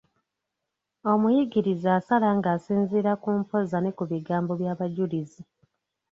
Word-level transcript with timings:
Omuyigiriza 1.11 1.89
asala 1.99 2.29
ng'asinziira 2.37 3.13
ku 3.21 3.29
mpoza 3.39 3.77
ne 3.81 3.91
ku 3.97 4.03
bigambo 4.11 4.51
by'abajulizi. 4.61 5.41